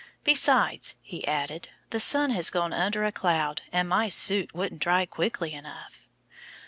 "Besides," 0.23 0.95
he 1.03 1.27
added, 1.27 1.69
"the 1.91 1.99
sun 1.99 2.31
has 2.31 2.49
gone 2.49 2.73
under 2.73 3.05
a 3.05 3.11
cloud 3.11 3.61
and 3.71 3.87
my 3.87 4.09
suit 4.09 4.51
wouldn't 4.51 4.81
dry 4.81 5.05
quickly 5.05 5.53
enough." 5.53 6.07